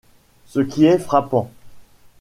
[0.47, 1.51] Ce qui est frappant.